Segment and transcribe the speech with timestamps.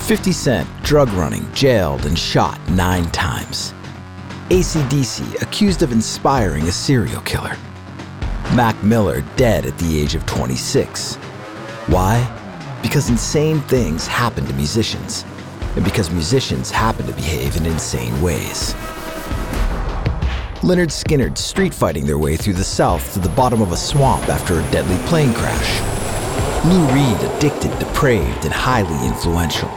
[0.00, 3.72] Fifty Cent drug running, jailed, and shot nine times.
[4.50, 7.56] ACDC accused of inspiring a serial killer.
[8.54, 11.14] Mac Miller dead at the age of 26.
[11.86, 12.20] Why?
[12.82, 15.24] Because insane things happen to musicians,
[15.76, 18.74] and because musicians happen to behave in insane ways.
[20.62, 24.28] Lynyrd Skynyrd street fighting their way through the South to the bottom of a swamp
[24.28, 25.80] after a deadly plane crash.
[26.64, 29.68] Lou Reed addicted, depraved, and highly influential.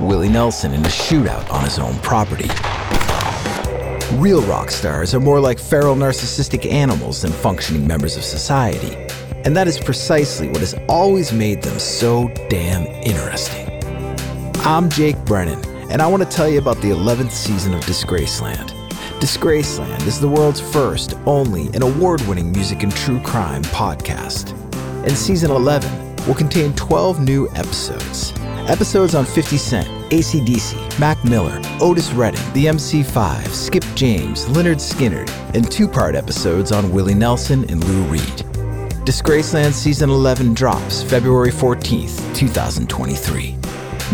[0.00, 2.48] Willie Nelson in a shootout on his own property.
[4.16, 8.96] Real rock stars are more like feral narcissistic animals than functioning members of society.
[9.44, 13.68] And that is precisely what has always made them so damn interesting.
[14.64, 18.79] I'm Jake Brennan, and I want to tell you about the 11th season of Disgraceland.
[19.20, 24.56] Disgraceland is the world's first, only, and award winning music and true crime podcast.
[25.04, 28.32] And season 11 will contain 12 new episodes.
[28.70, 35.28] Episodes on 50 Cent, ACDC, Mac Miller, Otis Redding, the MC5, Skip James, Lynyrd Skynyrd,
[35.54, 38.22] and two part episodes on Willie Nelson and Lou Reed.
[39.04, 43.54] Disgraceland Season 11 drops February 14th, 2023.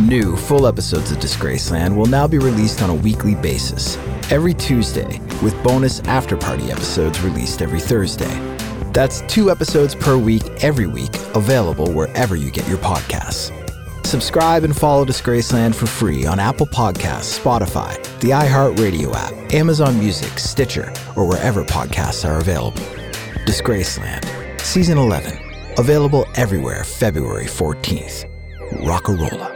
[0.04, 3.96] New full episodes of Disgraceland will now be released on a weekly basis,
[4.30, 8.56] every Tuesday, with bonus after party episodes released every Thursday.
[8.92, 13.52] That's two episodes per week every week, available wherever you get your podcasts.
[14.06, 20.38] Subscribe and follow Disgraceland for free on Apple Podcasts, Spotify, the iHeartRadio app, Amazon Music,
[20.38, 22.82] Stitcher, or wherever podcasts are available.
[23.46, 24.24] Disgraceland,
[24.60, 25.38] Season 11,
[25.76, 28.30] available everywhere February 14th.
[28.84, 29.55] Rocka Rolla.